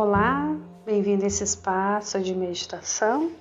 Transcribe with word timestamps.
Olá, 0.00 0.56
bem-vindo 0.86 1.24
a 1.24 1.26
esse 1.26 1.42
espaço 1.42 2.20
de 2.20 2.32
meditação. 2.32 3.32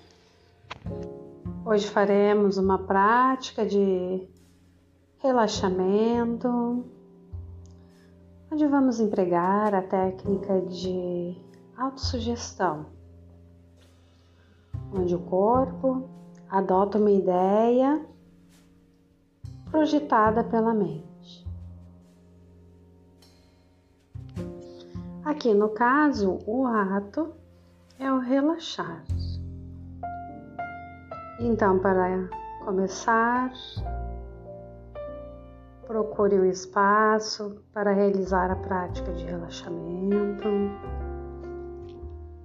Hoje 1.63 1.87
faremos 1.87 2.57
uma 2.57 2.79
prática 2.79 3.63
de 3.63 4.27
relaxamento, 5.19 6.83
onde 8.51 8.65
vamos 8.65 8.99
empregar 8.99 9.75
a 9.75 9.83
técnica 9.83 10.59
de 10.61 11.37
autossugestão, 11.77 12.87
onde 14.91 15.13
o 15.13 15.19
corpo 15.19 16.09
adota 16.49 16.97
uma 16.97 17.11
ideia 17.11 18.03
projetada 19.69 20.43
pela 20.43 20.73
mente. 20.73 21.06
Aqui 25.27 25.53
no 25.53 25.67
caso, 25.67 26.39
o 26.47 26.65
ato 26.65 27.33
é 27.99 28.09
o 28.09 28.17
relaxar. 28.17 29.03
Então, 31.37 31.79
para 31.79 32.29
começar, 32.63 33.51
procure 35.85 36.39
um 36.39 36.45
espaço 36.45 37.61
para 37.73 37.91
realizar 37.91 38.49
a 38.49 38.55
prática 38.55 39.11
de 39.11 39.25
relaxamento. 39.25 40.47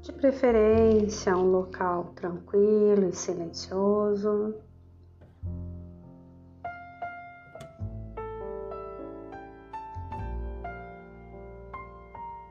De 0.01 0.12
preferência, 0.15 1.37
um 1.37 1.53
local 1.53 2.07
tranquilo 2.17 3.09
e 3.09 3.12
silencioso. 3.12 4.57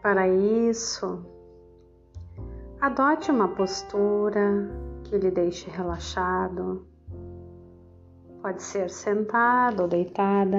Para 0.01 0.27
isso, 0.27 1.23
adote 2.81 3.29
uma 3.29 3.47
postura 3.49 4.67
que 5.03 5.15
lhe 5.15 5.29
deixe 5.29 5.69
relaxado. 5.69 6.87
Pode 8.41 8.63
ser 8.63 8.89
sentado 8.89 9.83
ou 9.83 9.87
deitada, 9.87 10.57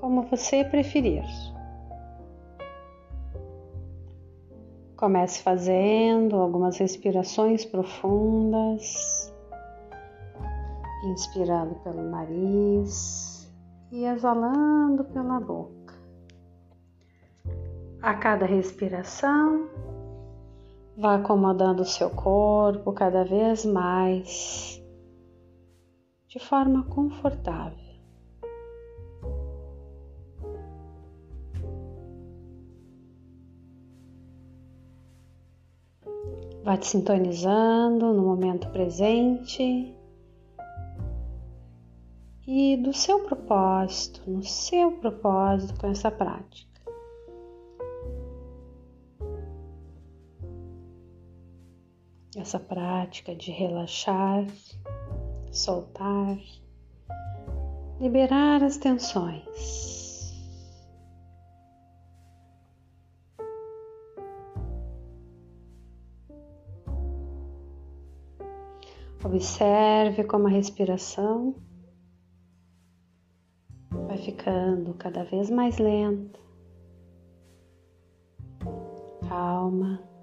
como 0.00 0.22
você 0.22 0.64
preferir. 0.64 1.24
Comece 4.96 5.42
fazendo 5.42 6.36
algumas 6.36 6.78
respirações 6.78 7.64
profundas, 7.64 9.34
inspirando 11.10 11.74
pelo 11.82 12.02
nariz 12.02 13.52
e 13.90 14.04
exalando 14.04 15.02
pela 15.02 15.40
boca. 15.40 15.75
A 18.06 18.14
cada 18.14 18.46
respiração, 18.46 19.68
vá 20.96 21.16
acomodando 21.16 21.82
o 21.82 21.84
seu 21.84 22.08
corpo 22.08 22.92
cada 22.92 23.24
vez 23.24 23.64
mais 23.64 24.80
de 26.28 26.38
forma 26.38 26.84
confortável. 26.84 27.98
Vá 36.62 36.76
te 36.76 36.86
sintonizando 36.86 38.14
no 38.14 38.22
momento 38.22 38.70
presente 38.70 39.92
e 42.46 42.76
do 42.76 42.92
seu 42.92 43.24
propósito, 43.24 44.22
no 44.30 44.44
seu 44.44 44.92
propósito 44.92 45.80
com 45.80 45.88
essa 45.88 46.08
prática. 46.08 46.75
Essa 52.36 52.60
prática 52.60 53.34
de 53.34 53.50
relaxar, 53.50 54.46
soltar, 55.50 56.38
liberar 57.98 58.62
as 58.62 58.76
tensões. 58.76 59.96
Observe 69.24 70.22
como 70.24 70.46
a 70.46 70.50
respiração 70.50 71.56
vai 73.90 74.18
ficando 74.18 74.94
cada 74.94 75.24
vez 75.24 75.50
mais 75.50 75.78
lenta, 75.78 76.38
calma. 79.28 80.15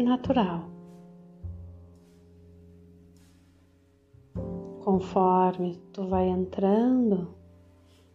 E 0.00 0.04
natural. 0.04 0.64
Conforme 4.80 5.76
tu 5.92 6.06
vai 6.06 6.28
entrando 6.28 7.34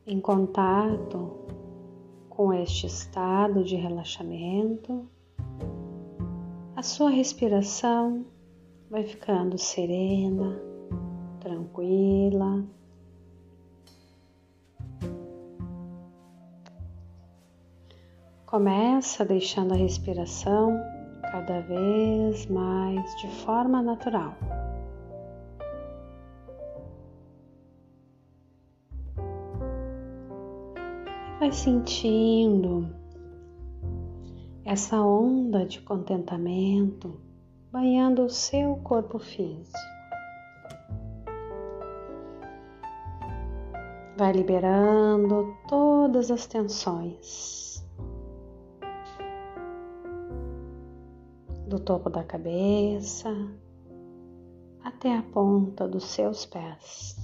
em 0.08 0.20
contato 0.20 1.46
com 2.30 2.54
este 2.54 2.88
estado 2.88 3.64
de 3.64 3.76
relaxamento, 3.76 5.08
a 6.76 6.82
sua 6.82 7.10
respiração 7.10 8.26
vai 8.90 9.04
ficando 9.04 9.58
serena, 9.58 10.60
tranquila. 11.40 12.66
Começa 18.46 19.26
deixando 19.26 19.74
a 19.74 19.78
respiração 19.78 20.93
cada 21.34 21.62
vez 21.62 22.46
mais 22.46 23.16
de 23.20 23.28
forma 23.44 23.82
natural. 23.82 24.38
Vai 31.40 31.52
sentindo 31.52 32.88
essa 34.64 35.02
onda 35.02 35.66
de 35.66 35.82
contentamento 35.82 37.20
banhando 37.72 38.26
o 38.26 38.30
seu 38.30 38.76
corpo 38.84 39.18
físico. 39.18 39.80
Vai 44.16 44.34
liberando 44.34 45.58
todas 45.68 46.30
as 46.30 46.46
tensões. 46.46 47.73
Do 51.74 51.80
topo 51.80 52.08
da 52.08 52.24
cabeça 52.24 53.36
até 54.84 55.18
a 55.18 55.24
ponta 55.24 55.88
dos 55.88 56.04
seus 56.04 56.46
pés. 56.46 57.16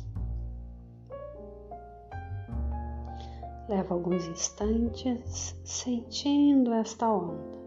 Leva 3.70 3.94
alguns 3.94 4.26
instantes 4.26 5.56
sentindo 5.64 6.74
esta 6.74 7.08
onda. 7.08 7.59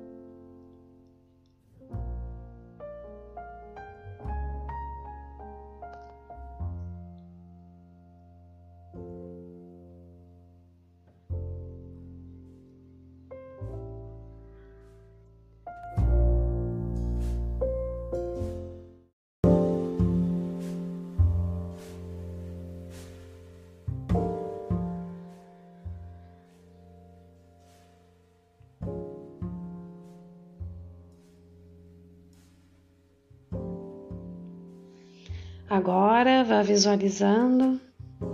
Agora 35.72 36.44
vá 36.44 36.60
visualizando, 36.60 37.80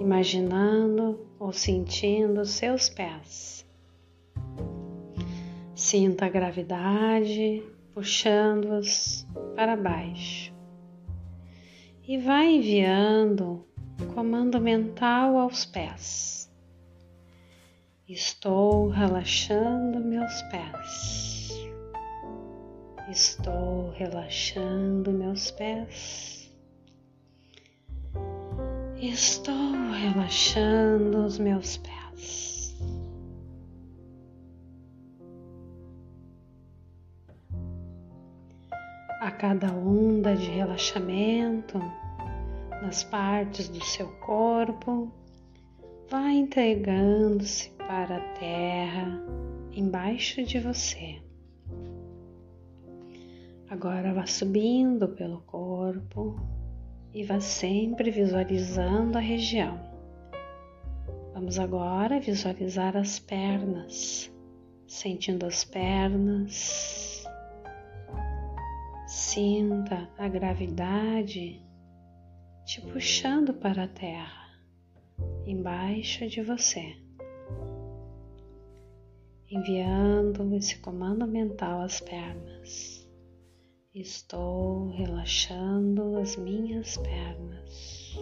imaginando 0.00 1.24
ou 1.38 1.52
sentindo 1.52 2.44
seus 2.44 2.88
pés. 2.88 3.64
Sinta 5.72 6.26
a 6.26 6.28
gravidade 6.28 7.62
puxando-os 7.94 9.24
para 9.54 9.76
baixo 9.76 10.52
e 12.08 12.18
vá 12.18 12.44
enviando 12.44 13.64
comando 14.16 14.60
mental 14.60 15.38
aos 15.38 15.64
pés. 15.64 16.52
Estou 18.08 18.88
relaxando 18.88 20.00
meus 20.00 20.42
pés. 20.50 21.50
Estou 23.08 23.90
relaxando 23.90 25.12
meus 25.12 25.52
pés. 25.52 26.37
Estou 29.00 29.54
relaxando 29.92 31.24
os 31.24 31.38
meus 31.38 31.76
pés. 31.76 32.76
A 39.20 39.30
cada 39.30 39.72
onda 39.72 40.34
de 40.34 40.50
relaxamento 40.50 41.78
nas 42.82 43.04
partes 43.04 43.68
do 43.68 43.84
seu 43.84 44.08
corpo, 44.18 45.12
vá 46.10 46.32
entregando-se 46.32 47.70
para 47.78 48.16
a 48.16 48.34
terra 48.34 49.22
embaixo 49.70 50.42
de 50.42 50.58
você. 50.58 51.22
Agora 53.70 54.12
vá 54.12 54.26
subindo 54.26 55.06
pelo 55.10 55.40
corpo, 55.42 56.34
e 57.18 57.24
vá 57.24 57.40
sempre 57.40 58.12
visualizando 58.12 59.18
a 59.18 59.20
região. 59.20 59.76
Vamos 61.34 61.58
agora 61.58 62.20
visualizar 62.20 62.96
as 62.96 63.18
pernas, 63.18 64.32
sentindo 64.86 65.44
as 65.44 65.64
pernas. 65.64 67.24
Sinta 69.08 70.08
a 70.16 70.28
gravidade 70.28 71.60
te 72.64 72.80
puxando 72.82 73.52
para 73.52 73.82
a 73.82 73.88
terra, 73.88 74.56
embaixo 75.44 76.24
de 76.28 76.40
você, 76.40 76.96
enviando 79.50 80.54
esse 80.54 80.78
comando 80.78 81.26
mental 81.26 81.80
às 81.80 82.00
pernas. 82.00 82.97
Estou 83.94 84.90
relaxando 84.90 86.18
as 86.18 86.36
minhas 86.36 86.98
pernas. 86.98 88.18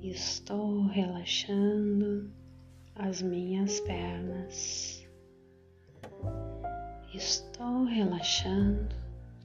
Estou 0.00 0.86
relaxando 0.86 2.32
as 2.94 3.20
minhas 3.20 3.78
pernas. 3.80 5.06
Estou 7.12 7.84
relaxando 7.84 8.96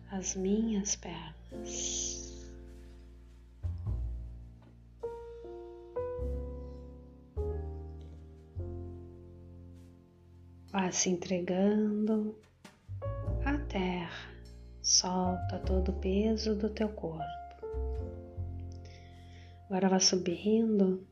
as 0.09 0.33
minhas 0.37 0.95
pernas. 0.95 2.49
Vá 10.71 10.89
se 10.89 11.09
entregando 11.09 12.39
terra 13.71 14.31
Solta 14.81 15.59
todo 15.59 15.89
o 15.89 16.00
peso 16.00 16.56
do 16.56 16.68
teu 16.68 16.89
corpo. 16.89 17.23
Agora 19.69 19.88
vá 19.88 20.00
subindo 20.00 21.07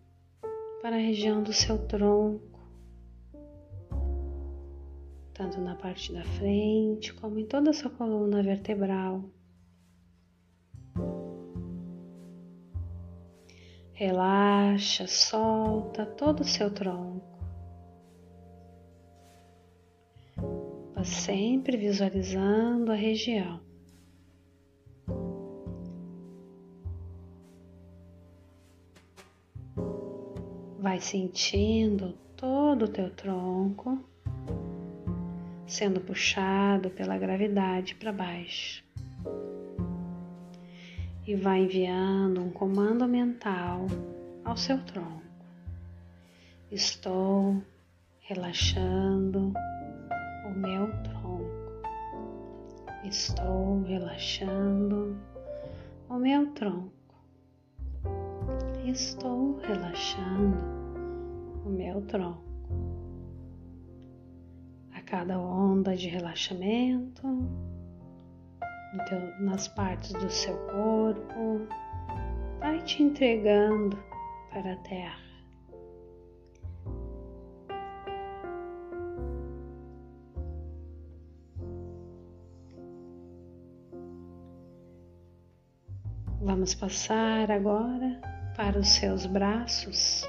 para 0.82 0.96
a 0.96 1.00
região 1.00 1.44
do 1.44 1.54
seu 1.54 1.78
tronco, 1.88 2.60
tanto 5.36 5.62
na 5.62 5.76
parte 5.76 6.12
da 6.12 6.24
frente 6.24 7.14
como 7.14 7.38
em 7.38 7.46
toda 7.46 7.70
a 7.70 7.74
sua 7.74 7.92
coluna 7.92 8.42
vertebral. 8.42 9.24
Relaxa, 13.94 15.06
solta 15.06 16.08
todo 16.08 16.40
o 16.42 16.46
seu 16.46 16.74
tronco. 16.74 17.39
Sempre 21.04 21.78
visualizando 21.78 22.92
a 22.92 22.96
região. 22.96 23.60
Vai 30.80 31.00
sentindo 31.00 32.14
todo 32.36 32.86
o 32.86 32.88
teu 32.88 33.10
tronco 33.10 34.04
sendo 35.70 36.02
puxado 36.02 36.90
pela 36.90 37.18
gravidade 37.18 37.94
para 37.96 38.12
baixo. 38.12 38.84
E 41.28 41.36
vai 41.36 41.62
enviando 41.62 42.42
um 42.42 42.50
comando 42.50 43.08
mental 43.08 43.86
ao 44.44 44.58
seu 44.58 44.84
tronco. 44.84 45.22
Estou 46.72 47.62
relaxando 48.22 49.54
Estou 53.10 53.82
relaxando 53.86 55.18
o 56.08 56.14
meu 56.20 56.46
tronco. 56.54 56.94
Estou 58.86 59.58
relaxando 59.62 60.64
o 61.66 61.70
meu 61.72 62.04
tronco. 62.04 62.44
A 64.94 65.02
cada 65.02 65.40
onda 65.40 65.96
de 65.96 66.08
relaxamento, 66.08 67.26
nas 69.40 69.68
partes 69.70 70.14
do 70.14 70.30
seu 70.30 70.56
corpo, 70.68 71.68
vai 72.60 72.80
te 72.84 73.02
entregando 73.02 73.98
para 74.52 74.74
a 74.74 74.78
terra. 74.84 75.29
Vamos 86.70 86.82
passar 86.82 87.50
agora 87.50 88.22
para 88.56 88.78
os 88.78 88.90
seus 88.90 89.26
braços. 89.26 90.24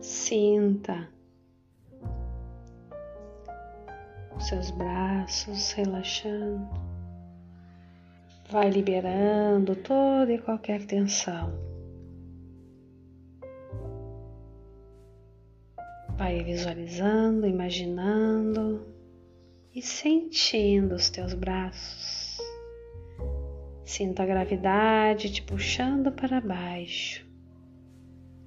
Sinta 0.00 1.08
os 4.36 4.46
seus 4.46 4.70
braços 4.70 5.72
relaxando. 5.72 6.70
Vai 8.48 8.70
liberando 8.70 9.74
toda 9.74 10.32
e 10.32 10.38
qualquer 10.38 10.86
tensão. 10.86 11.52
Vai 16.16 16.44
visualizando, 16.44 17.48
imaginando 17.48 18.86
e 19.74 19.82
sentindo 19.82 20.94
os 20.94 21.10
teus 21.10 21.34
braços 21.34 22.21
Sinta 23.84 24.22
a 24.22 24.26
gravidade 24.26 25.30
te 25.30 25.42
puxando 25.42 26.12
para 26.12 26.40
baixo 26.40 27.26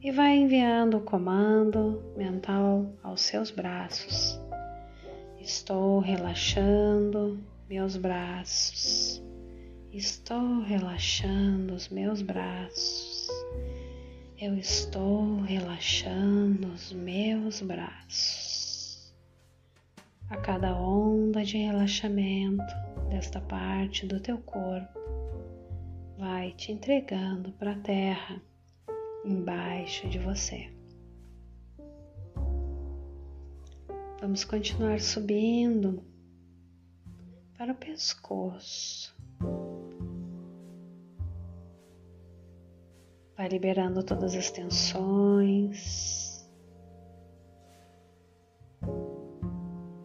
e 0.01 0.11
vai 0.11 0.37
enviando 0.37 0.97
o 0.97 1.01
comando 1.01 2.03
mental 2.15 2.93
aos 3.03 3.21
seus 3.21 3.51
braços. 3.51 4.39
Estou 5.39 5.99
relaxando 5.99 7.39
meus 7.69 7.97
braços. 7.97 9.21
Estou 9.91 10.61
relaxando 10.61 11.73
os 11.73 11.89
meus 11.89 12.21
braços. 12.21 13.27
Eu 14.39 14.57
estou 14.57 15.41
relaxando 15.41 16.67
os 16.67 16.91
meus 16.91 17.61
braços. 17.61 19.13
A 20.29 20.37
cada 20.37 20.75
onda 20.75 21.43
de 21.43 21.57
relaxamento 21.57 22.63
desta 23.09 23.39
parte 23.39 24.05
do 24.05 24.19
teu 24.19 24.37
corpo, 24.39 24.99
vai 26.17 26.53
te 26.53 26.71
entregando 26.71 27.51
para 27.53 27.73
a 27.73 27.79
terra 27.79 28.41
embaixo 29.25 30.07
de 30.07 30.19
você. 30.19 30.71
Vamos 34.21 34.43
continuar 34.43 34.99
subindo 35.01 36.03
para 37.57 37.73
o 37.73 37.75
pescoço. 37.75 39.15
Vai 43.37 43.49
liberando 43.49 44.03
todas 44.03 44.33
as 44.35 44.49
tensões. 44.49 46.49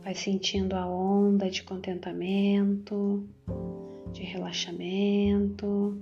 Vai 0.03 0.15
sentindo 0.15 0.75
a 0.75 0.87
onda 0.87 1.49
de 1.49 1.63
contentamento 1.63 3.29
de 4.21 4.27
relaxamento 4.27 5.99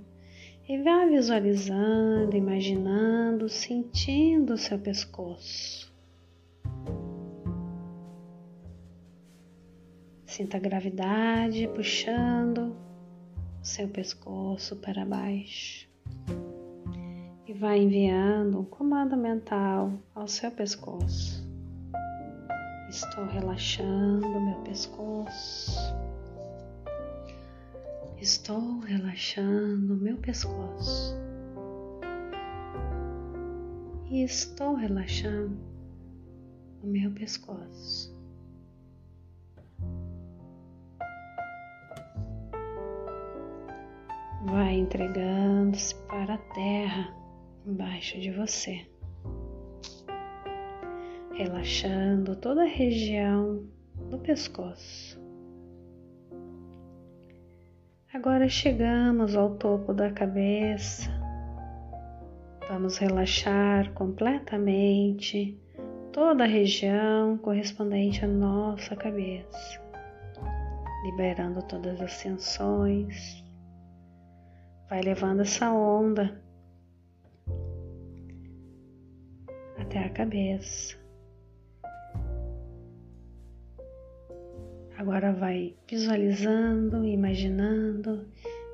e 0.67 0.77
vá 0.83 1.05
visualizando, 1.05 2.35
imaginando, 2.35 3.47
sentindo 3.47 4.53
o 4.53 4.57
seu 4.57 4.77
pescoço. 4.77 5.89
Sinta 10.25 10.57
a 10.57 10.59
gravidade 10.59 11.67
puxando 11.69 12.75
o 13.61 13.65
seu 13.65 13.87
pescoço 13.87 14.75
para 14.75 15.05
baixo 15.05 15.89
e 17.47 17.53
vai 17.53 17.79
enviando 17.79 18.59
um 18.59 18.65
comando 18.65 19.15
mental 19.15 19.93
ao 20.13 20.27
seu 20.27 20.51
pescoço. 20.51 21.47
Estou 22.89 23.25
relaxando 23.25 24.27
meu 24.41 24.59
pescoço. 24.63 26.08
Estou 28.21 28.79
relaxando 28.79 29.95
meu 29.95 30.17
pescoço. 30.17 31.15
E 34.11 34.23
estou 34.23 34.75
relaxando 34.75 35.57
o 36.83 36.87
meu 36.87 37.11
pescoço. 37.11 38.13
Vai 44.47 44.73
entregando-se 44.73 45.95
para 46.07 46.33
a 46.33 46.37
terra 46.53 47.15
embaixo 47.65 48.19
de 48.19 48.31
você, 48.31 48.85
relaxando 51.33 52.35
toda 52.35 52.63
a 52.63 52.67
região 52.67 53.63
do 54.09 54.19
pescoço. 54.19 55.18
Agora 58.11 58.49
chegamos 58.49 59.35
ao 59.35 59.51
topo 59.51 59.93
da 59.93 60.11
cabeça. 60.11 61.11
Vamos 62.67 62.97
relaxar 62.97 63.93
completamente 63.93 65.55
toda 66.11 66.43
a 66.43 66.47
região 66.47 67.37
correspondente 67.37 68.25
à 68.25 68.27
nossa 68.27 68.95
cabeça, 68.95 69.79
liberando 71.03 71.61
todas 71.61 72.01
as 72.01 72.19
tensões. 72.19 73.45
Vai 74.89 75.01
levando 75.01 75.41
essa 75.41 75.71
onda 75.71 76.41
até 79.77 79.99
a 79.99 80.09
cabeça. 80.09 80.98
Agora 84.99 85.31
vai 85.31 85.75
visualizando, 85.87 87.05
imaginando 87.05 88.27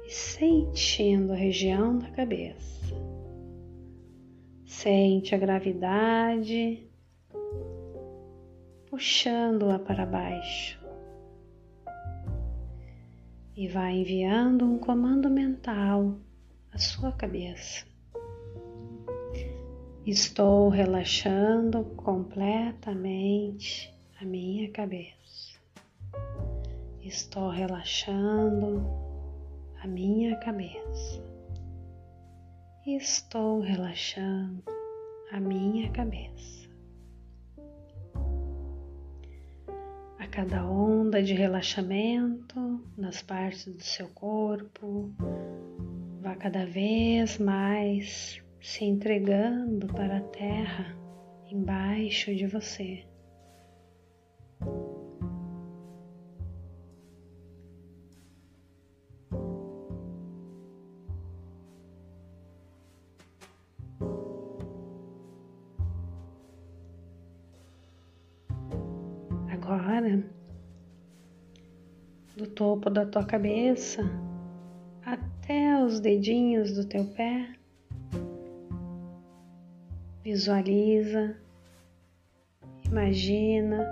e 0.07 0.11
sentindo 0.11 1.33
a 1.33 1.35
região 1.35 1.99
da 1.99 2.09
cabeça. 2.09 2.95
Sente 4.65 5.35
a 5.35 5.37
gravidade 5.37 6.89
puxando-a 8.89 9.77
para 9.77 10.03
baixo 10.03 10.83
e 13.55 13.67
vai 13.67 13.97
enviando 13.97 14.65
um 14.65 14.79
comando 14.79 15.29
mental 15.29 16.17
à 16.71 16.79
sua 16.79 17.11
cabeça. 17.11 17.85
Estou 20.03 20.69
relaxando 20.69 21.85
completamente 21.95 23.93
a 24.19 24.25
minha 24.25 24.71
cabeça. 24.71 25.24
Estou 27.05 27.49
relaxando 27.49 28.83
a 29.79 29.85
minha 29.85 30.35
cabeça. 30.37 31.23
Estou 32.83 33.59
relaxando 33.59 34.63
a 35.31 35.39
minha 35.39 35.91
cabeça. 35.91 36.67
A 40.17 40.25
cada 40.31 40.67
onda 40.67 41.21
de 41.21 41.35
relaxamento 41.35 42.83
nas 42.97 43.21
partes 43.21 43.67
do 43.67 43.83
seu 43.83 44.09
corpo, 44.09 45.13
vá 46.21 46.35
cada 46.35 46.65
vez 46.65 47.37
mais 47.37 48.41
se 48.59 48.83
entregando 48.83 49.85
para 49.93 50.17
a 50.17 50.21
terra 50.21 50.97
embaixo 51.51 52.35
de 52.35 52.47
você. 52.47 53.05
Agora, 69.67 70.23
do 72.37 72.45
topo 72.45 72.87
da 72.87 73.03
tua 73.03 73.25
cabeça 73.25 74.03
até 75.03 75.83
os 75.83 75.99
dedinhos 75.99 76.73
do 76.73 76.85
teu 76.85 77.03
pé, 77.03 77.49
Visualiza, 80.23 81.35
imagina 82.85 83.87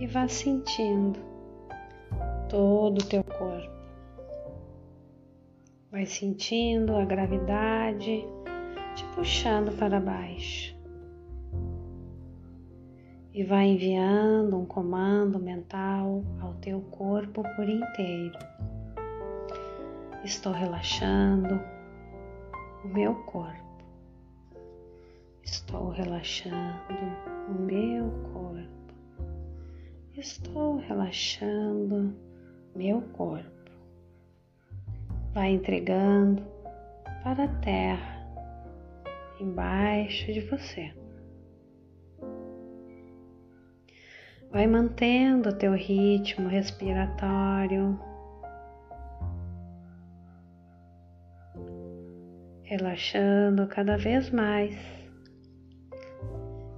e 0.00 0.06
vá 0.06 0.26
sentindo 0.26 1.20
todo 2.48 3.00
o 3.00 3.06
teu 3.06 3.22
corpo. 3.24 3.74
Vai 5.90 6.06
sentindo 6.06 6.96
a 6.96 7.04
gravidade 7.04 8.24
te 8.94 9.04
puxando 9.14 9.70
para 9.76 10.00
baixo. 10.00 10.73
E 13.34 13.42
vai 13.42 13.66
enviando 13.66 14.56
um 14.56 14.64
comando 14.64 15.40
mental 15.40 16.22
ao 16.40 16.54
teu 16.54 16.80
corpo 16.82 17.42
por 17.56 17.68
inteiro. 17.68 18.38
Estou 20.22 20.52
relaxando 20.52 21.60
o 22.84 22.88
meu 22.88 23.12
corpo. 23.24 23.84
Estou 25.42 25.90
relaxando 25.90 26.94
o 27.48 27.60
meu 27.60 28.08
corpo. 28.32 28.94
Estou 30.16 30.76
relaxando 30.76 32.14
meu 32.76 33.02
corpo. 33.14 33.50
Vai 35.32 35.50
entregando 35.50 36.40
para 37.24 37.46
a 37.46 37.60
terra 37.60 38.24
embaixo 39.40 40.32
de 40.32 40.40
você. 40.42 41.03
Vai 44.54 44.68
mantendo 44.68 45.48
o 45.48 45.52
teu 45.52 45.74
ritmo 45.74 46.48
respiratório. 46.48 47.98
Relaxando 52.62 53.66
cada 53.66 53.98
vez 53.98 54.30
mais 54.30 54.76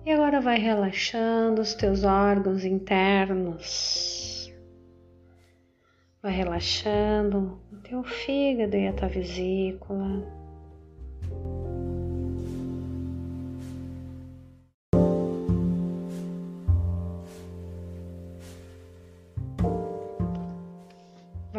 e 0.07 0.11
agora 0.11 0.41
vai 0.41 0.57
relaxando 0.57 1.61
os 1.61 1.75
teus 1.75 2.03
órgãos 2.03 2.65
internos. 2.65 4.51
Vai 6.23 6.33
relaxando 6.33 7.61
o 7.71 7.77
teu 7.83 8.03
fígado 8.03 8.75
e 8.75 8.89
a 8.89 8.93
tua 8.95 9.09
vesícula. 9.09 10.46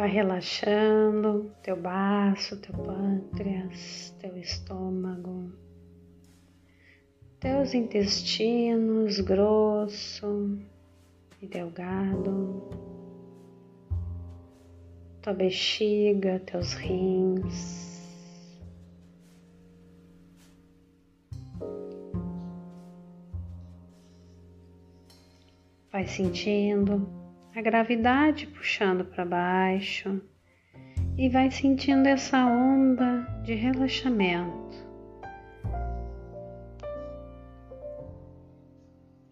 Vai 0.08 0.14
relaxando 0.14 1.54
teu 1.62 1.76
baço, 1.76 2.56
teu 2.56 2.72
pâncreas, 2.72 4.16
teu 4.18 4.38
estômago 4.38 5.52
teus 7.38 7.74
intestinos 7.74 9.20
grosso 9.20 10.58
e 11.42 11.46
delgado, 11.46 12.70
tua 15.20 15.34
bexiga, 15.34 16.40
teus 16.40 16.72
rins. 16.72 18.02
Vai 25.92 26.06
sentindo 26.06 27.17
a 27.58 27.60
gravidade 27.60 28.46
puxando 28.46 29.04
para 29.04 29.24
baixo 29.24 30.22
e 31.16 31.28
vai 31.28 31.50
sentindo 31.50 32.06
essa 32.06 32.46
onda 32.46 33.22
de 33.42 33.52
relaxamento. 33.54 34.86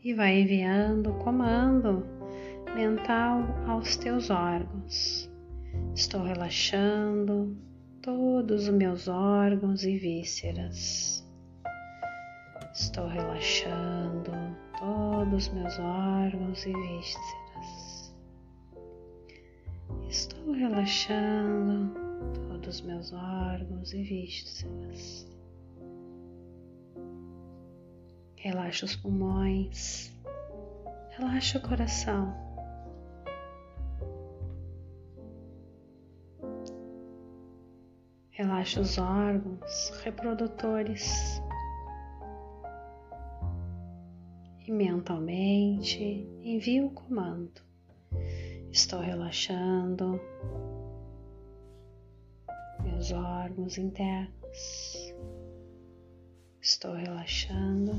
e 0.02 0.14
vai 0.14 0.40
enviando 0.40 1.14
comando 1.14 2.06
mental 2.76 3.42
aos 3.66 3.97
teus 3.97 4.30
órgãos. 4.30 5.28
Estou 5.97 6.23
relaxando 6.23 7.56
todos 8.00 8.68
os 8.68 8.75
meus 8.75 9.09
órgãos 9.09 9.83
e 9.83 9.99
vísceras. 9.99 11.28
Estou 12.73 13.09
relaxando 13.09 14.30
todos 14.78 15.49
os 15.49 15.54
meus 15.54 15.76
órgãos 15.80 16.64
e 16.64 16.73
vísceras. 16.73 17.46
Estou 20.09 20.52
relaxando 20.52 21.93
todos 22.49 22.76
os 22.76 22.81
meus 22.83 23.12
órgãos 23.12 23.93
e 23.93 24.02
vísceras. 24.02 25.26
Relaxa 28.37 28.85
os 28.85 28.95
pulmões, 28.97 30.12
relaxa 31.11 31.59
o 31.59 31.62
coração. 31.62 32.35
Relaxa 38.31 38.81
os 38.81 38.99
órgãos 38.99 39.90
reprodutores 40.05 41.40
e 44.66 44.73
mentalmente 44.73 46.28
envia 46.43 46.85
o 46.85 46.90
comando. 46.90 47.65
Estou 48.76 49.00
relaxando 49.00 50.21
seus 52.83 53.11
órgãos 53.11 53.78
internos. 53.78 55.14
Estou 56.61 56.92
relaxando 56.92 57.95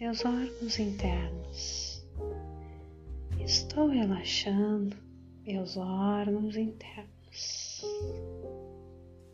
meus 0.00 0.24
órgãos 0.24 0.80
internos. 0.80 2.04
Estou 3.38 3.86
relaxando 3.86 4.96
meus 5.46 5.76
órgãos 5.76 6.56
internos. 6.56 7.84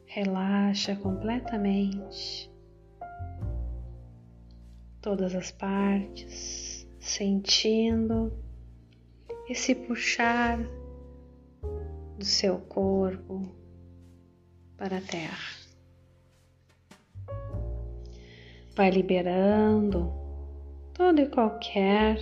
Relaxa 0.04 0.94
completamente 0.96 2.52
todas 5.00 5.34
as 5.34 5.50
partes, 5.50 6.86
sentindo 7.00 8.30
esse 9.52 9.74
puxar 9.74 10.58
do 12.16 12.24
seu 12.24 12.58
corpo 12.58 13.42
para 14.78 14.96
a 14.96 15.00
terra. 15.00 15.62
Vai 18.74 18.90
liberando 18.90 20.10
todo 20.94 21.20
e 21.20 21.28
qualquer 21.28 22.18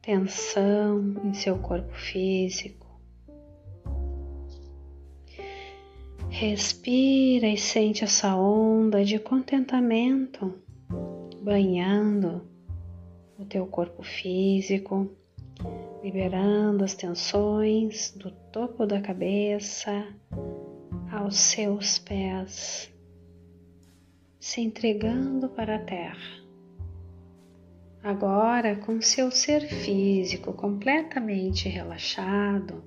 tensão 0.00 1.14
em 1.22 1.34
seu 1.34 1.58
corpo 1.58 1.92
físico. 1.92 2.86
Respira 6.30 7.46
e 7.46 7.58
sente 7.58 8.04
essa 8.04 8.34
onda 8.34 9.04
de 9.04 9.18
contentamento 9.18 10.54
banhando 11.42 12.57
o 13.38 13.44
teu 13.44 13.66
corpo 13.66 14.02
físico, 14.02 15.08
liberando 16.02 16.84
as 16.84 16.94
tensões 16.94 18.10
do 18.16 18.30
topo 18.30 18.84
da 18.84 19.00
cabeça 19.00 20.06
aos 21.12 21.36
seus 21.36 21.98
pés, 21.98 22.92
se 24.40 24.60
entregando 24.60 25.48
para 25.48 25.76
a 25.76 25.78
terra. 25.78 26.38
Agora, 28.02 28.76
com 28.76 29.00
seu 29.00 29.30
ser 29.30 29.60
físico 29.68 30.52
completamente 30.52 31.68
relaxado, 31.68 32.82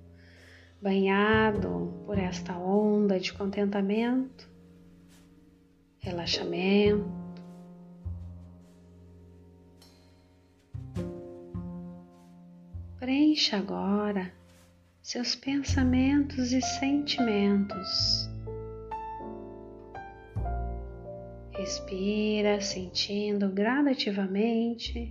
banhado 0.82 1.94
por 2.06 2.18
esta 2.18 2.58
onda 2.58 3.20
de 3.20 3.32
contentamento, 3.34 4.50
relaxamento, 6.00 7.21
preencha 13.02 13.58
agora 13.58 14.32
seus 15.02 15.34
pensamentos 15.34 16.54
e 16.54 16.62
sentimentos. 16.62 18.30
Respira, 21.50 22.62
sentindo 22.62 23.50
gradativamente 23.50 25.10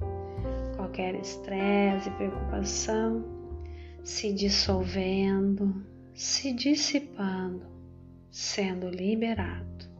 qualquer 0.76 1.16
estresse 1.16 2.08
e 2.08 2.12
preocupação 2.12 3.24
se 4.04 4.32
dissolvendo, 4.32 5.84
se 6.14 6.52
dissipando, 6.52 7.66
sendo 8.30 8.88
liberado. 8.88 9.90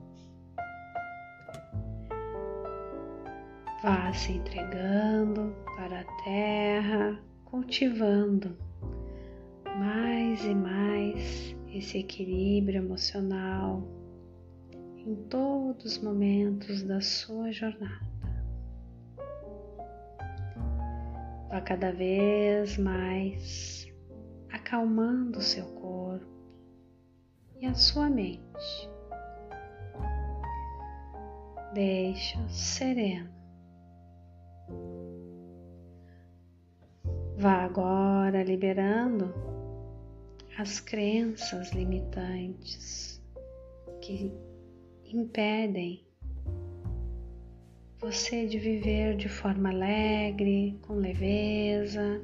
Vá 3.83 4.13
se 4.13 4.35
entregando 4.35 5.53
para 5.77 6.03
a 6.03 6.23
terra, 6.23 7.30
cultivando 7.51 8.57
mais 9.79 10.45
e 10.45 10.55
mais 10.55 11.57
esse 11.73 11.99
equilíbrio 11.99 12.79
emocional 12.79 13.83
em 14.97 15.17
todos 15.29 15.97
os 15.97 15.99
momentos 16.03 16.83
da 16.83 17.01
sua 17.01 17.51
jornada. 17.51 18.09
Vá 21.49 21.61
cada 21.61 21.91
vez 21.91 22.79
mais 22.79 23.89
acalmando 24.53 25.39
o 25.39 25.43
seu 25.43 25.67
corpo 25.75 26.27
e 27.61 27.67
a 27.67 27.75
sua 27.75 28.09
mente. 28.09 28.89
Deixa 31.75 32.39
sereno. 32.49 33.40
Vá 37.41 37.65
agora 37.65 38.43
liberando 38.45 39.33
as 40.59 40.79
crenças 40.79 41.71
limitantes 41.73 43.19
que 44.03 44.31
impedem 45.07 46.05
você 47.99 48.47
de 48.47 48.59
viver 48.59 49.17
de 49.17 49.31
forma 49.31 49.71
alegre, 49.71 50.79
com 50.83 50.97
leveza, 50.97 52.23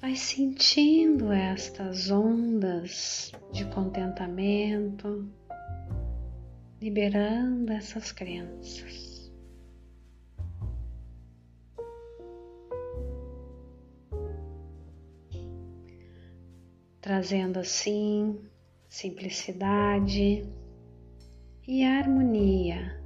Vai 0.00 0.16
sentindo 0.16 1.30
estas 1.30 2.10
ondas 2.10 3.30
de 3.52 3.64
contentamento, 3.66 5.30
liberando 6.80 7.72
essas 7.72 8.10
crenças. 8.10 9.11
Trazendo 17.02 17.58
assim 17.58 18.40
simplicidade 18.88 20.48
e 21.66 21.84
harmonia 21.84 22.96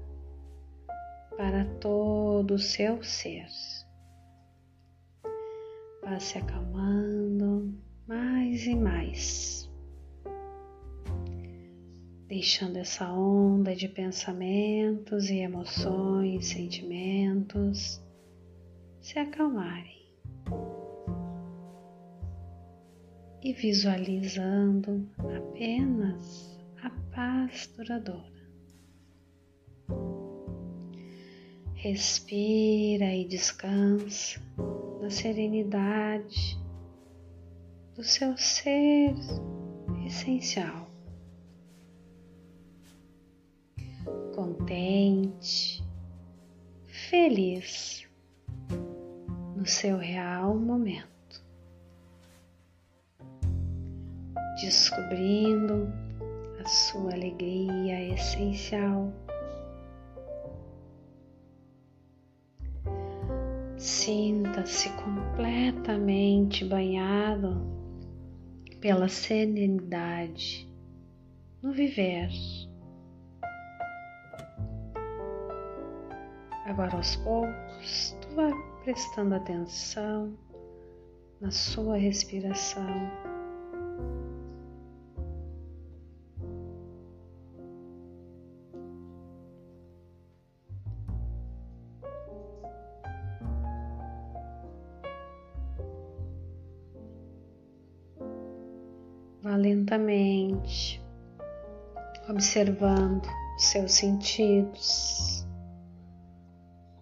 para 1.35 1.65
todo 1.81 2.57
o 2.57 2.59
seu 2.59 3.03
ser. 3.03 3.47
Vá 6.03 6.21
se 6.21 6.37
acalmando 6.37 7.75
mais 8.07 8.67
e 8.67 8.77
mais, 8.77 9.73
deixando 12.29 12.77
essa 12.77 13.11
onda 13.11 13.75
de 13.75 13.89
pensamentos 13.89 15.31
e 15.31 15.39
emoções, 15.39 16.49
sentimentos 16.49 17.99
se 19.01 19.19
acalmarem 19.19 19.97
e 23.47 23.53
visualizando 23.53 25.09
apenas 25.37 26.59
a 26.83 26.91
paz 27.15 27.73
duradoura. 27.77 28.51
Respira 31.75 33.15
e 33.15 33.25
descansa 33.25 34.43
na 35.01 35.11
serenidade 35.11 36.59
do 37.95 38.03
seu 38.03 38.37
ser 38.37 39.15
essencial. 40.05 40.91
Contente, 44.35 45.85
feliz 46.85 48.09
no 49.55 49.65
seu 49.65 49.99
real 49.99 50.59
momento, 50.59 51.16
descobrindo 54.61 55.93
a 56.61 56.69
sua 56.69 57.13
alegria 57.13 58.15
essencial 58.15 59.13
Sinta-se 63.77 64.89
completamente 64.95 66.65
banhado 66.65 67.61
pela 68.81 69.07
serenidade 69.07 70.67
no 71.63 71.73
viver. 71.73 72.31
Agora 76.65 76.97
aos 76.97 77.17
poucos, 77.17 78.17
tu 78.23 78.35
vai 78.35 78.53
prestando 78.83 79.35
atenção 79.35 80.37
na 81.41 81.51
sua 81.51 81.97
respiração. 81.97 82.87
Lentamente, 99.87 101.01
observando 102.29 103.29
seus 103.57 103.93
sentidos, 103.93 105.47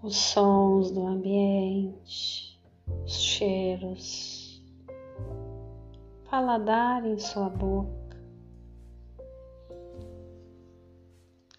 os 0.02 0.14
sons 0.14 0.90
do 0.90 1.06
ambiente, 1.06 2.60
os 3.02 3.12
cheiros, 3.12 4.62
paladar 6.30 7.06
em 7.06 7.18
sua 7.18 7.48
boca, 7.48 8.22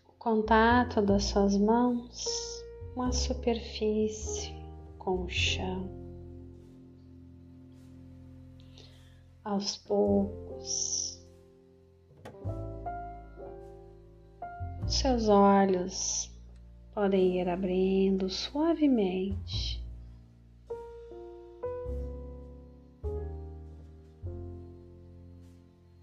o 0.08 0.12
contato 0.20 1.02
das 1.02 1.24
suas 1.24 1.58
mãos 1.58 2.64
com 2.94 3.02
a 3.02 3.12
superfície, 3.12 4.54
com 5.00 5.24
o 5.24 5.30
chão. 5.30 6.06
Aos 9.44 9.78
poucos, 9.78 11.15
seus 14.96 15.28
olhos 15.28 16.32
podem 16.94 17.42
ir 17.42 17.50
abrindo 17.50 18.30
suavemente. 18.30 19.84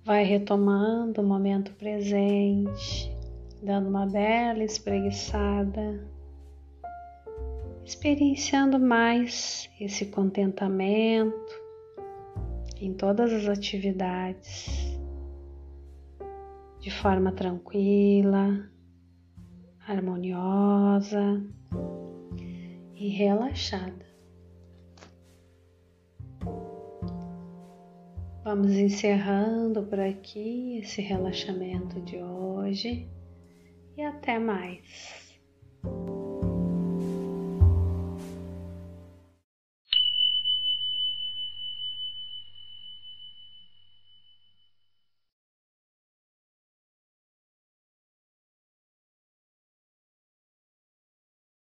Vai 0.05 0.25
retomando 0.25 1.23
o 1.23 1.25
momento 1.25 1.73
presente, 1.75 3.11
dando 3.63 3.89
uma 3.89 4.05
bela 4.05 4.63
espreguiçada, 4.63 6.07
experienciando 7.85 8.79
mais 8.79 9.71
esse 9.81 10.07
contentamento 10.07 11.63
em 12.79 12.93
todas 12.93 13.33
as 13.33 13.49
atividades, 13.49 14.99
de 16.81 16.91
forma 16.91 17.33
tranquila, 17.33 18.72
harmoniosa 19.87 21.43
e 22.95 23.09
relaxada. 23.09 24.07
Vamos 28.45 28.73
encerrando 28.73 29.85
por 29.85 30.01
aqui 30.01 30.79
esse 30.79 31.01
relaxamento 31.01 32.01
de 32.01 32.17
hoje 32.17 33.09
e 33.97 34.03
até 34.03 34.39
mais. 34.39 35.41